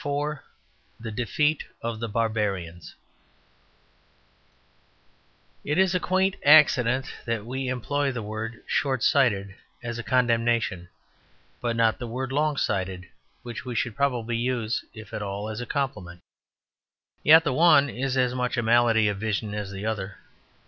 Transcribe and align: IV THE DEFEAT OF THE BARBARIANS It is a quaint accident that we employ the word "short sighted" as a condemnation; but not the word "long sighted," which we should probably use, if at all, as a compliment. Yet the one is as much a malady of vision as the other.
IV 0.03 0.39
THE 0.99 1.11
DEFEAT 1.11 1.63
OF 1.83 1.99
THE 1.99 2.07
BARBARIANS 2.09 2.95
It 5.63 5.77
is 5.77 5.93
a 5.93 5.99
quaint 5.99 6.37
accident 6.43 7.13
that 7.25 7.45
we 7.45 7.67
employ 7.67 8.11
the 8.11 8.23
word 8.23 8.63
"short 8.65 9.03
sighted" 9.03 9.53
as 9.83 9.99
a 9.99 10.03
condemnation; 10.03 10.89
but 11.61 11.75
not 11.75 11.99
the 11.99 12.07
word 12.07 12.31
"long 12.31 12.57
sighted," 12.57 13.09
which 13.43 13.63
we 13.63 13.75
should 13.75 13.95
probably 13.95 14.37
use, 14.37 14.83
if 14.91 15.13
at 15.13 15.21
all, 15.21 15.47
as 15.49 15.61
a 15.61 15.67
compliment. 15.67 16.21
Yet 17.21 17.43
the 17.43 17.53
one 17.53 17.87
is 17.87 18.17
as 18.17 18.33
much 18.33 18.57
a 18.57 18.63
malady 18.63 19.07
of 19.07 19.19
vision 19.19 19.53
as 19.53 19.69
the 19.69 19.85
other. 19.85 20.17